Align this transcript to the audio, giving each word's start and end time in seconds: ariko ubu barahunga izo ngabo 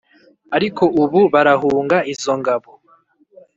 ariko 0.55 0.83
ubu 1.01 1.19
barahunga 1.33 1.97
izo 2.13 2.33
ngabo 2.39 2.71